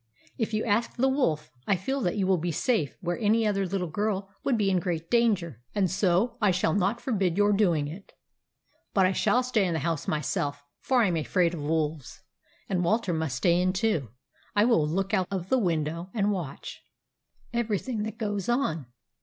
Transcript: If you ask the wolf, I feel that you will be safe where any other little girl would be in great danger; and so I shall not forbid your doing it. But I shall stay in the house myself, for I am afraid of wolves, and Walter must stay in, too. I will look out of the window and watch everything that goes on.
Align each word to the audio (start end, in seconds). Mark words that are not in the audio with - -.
If 0.35 0.51
you 0.55 0.63
ask 0.65 0.95
the 0.95 1.07
wolf, 1.07 1.51
I 1.67 1.75
feel 1.75 2.01
that 2.01 2.17
you 2.17 2.25
will 2.25 2.39
be 2.39 2.51
safe 2.51 2.97
where 3.01 3.19
any 3.19 3.45
other 3.45 3.67
little 3.67 3.87
girl 3.87 4.29
would 4.43 4.57
be 4.57 4.71
in 4.71 4.79
great 4.79 5.11
danger; 5.11 5.61
and 5.75 5.91
so 5.91 6.37
I 6.41 6.49
shall 6.49 6.73
not 6.73 6.99
forbid 6.99 7.37
your 7.37 7.53
doing 7.53 7.87
it. 7.87 8.11
But 8.95 9.05
I 9.05 9.11
shall 9.11 9.43
stay 9.43 9.63
in 9.63 9.73
the 9.73 9.79
house 9.81 10.07
myself, 10.07 10.63
for 10.79 11.03
I 11.03 11.07
am 11.09 11.17
afraid 11.17 11.53
of 11.53 11.61
wolves, 11.61 12.23
and 12.67 12.83
Walter 12.83 13.13
must 13.13 13.35
stay 13.35 13.61
in, 13.61 13.73
too. 13.73 14.09
I 14.55 14.65
will 14.65 14.87
look 14.87 15.13
out 15.13 15.27
of 15.29 15.49
the 15.49 15.59
window 15.59 16.09
and 16.15 16.31
watch 16.31 16.81
everything 17.53 18.01
that 18.01 18.17
goes 18.17 18.49
on. 18.49 18.87